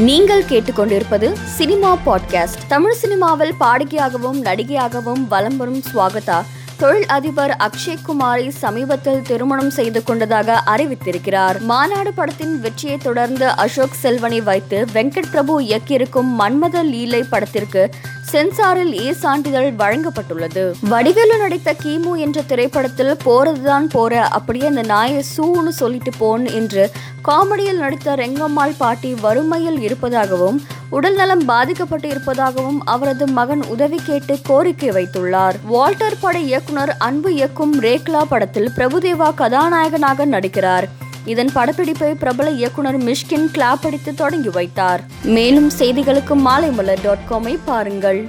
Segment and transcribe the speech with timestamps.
[0.00, 2.60] நீங்கள் கேட்டுக்கொண்டிருப்பது cinema podcast.
[2.68, 6.42] Tamil சினிமாவில் பாடகியாகவும் நடிகையாகவும் வலம் வரும் ஸ்வாகதா
[6.76, 11.60] தொழில் அதிபர் அக்ஷய் குமாரை சமீபத்தில் திருமணம் செய்து கொண்டதாக அறிவித்திருக்கிறார்.
[11.60, 17.90] மாநாடு படத்தின் வெற்றியை தொடர்ந்து அசோக் செல்வனை வைத்து வெங்கட் பிரபு இயக்கியிருக்கும் மன்மத லீலை படத்திற்கு
[18.32, 20.72] சென்சாரில் ஏ சான்றிதழ் வழங்கப்பட்டுள்ளது.
[20.88, 26.90] வடிவேலு நடித்த கிமு என்ற திரைப்படத்தில் போறதுதான் போற அப்படியே அந்த நாயை சூன்னு சொல்லிட்டு போன் என்று
[27.28, 35.54] காமெடியில் நடித்த ரெங்கம்மாள் பாட்டி வறுமையில் இருப்பதாகவும் உடல்நலம் பாதிக்கப்பட்டு இருப்பதாகவும் அவரது மகன் உதவி கேட்டு கோரிக்கை வைத்துள்ளார்.
[35.64, 40.88] வால்டர் பட இயக்குனர் அன்பு இயக்கும் ரேக்லா படத்தில் பிரபுதேவா கதாநாயகனாக நடிக்கிறார்.
[41.24, 45.04] இதன் படப்பிடிப்பை பிரபல இயக்குனர் மிஷ்கின் கிளாப் அடித்து தொடங்கி வைத்தார்.
[45.22, 48.28] மேலும் செய்திகளுக்கு மாலைமலர் டாட் காமை பாருங்கள்.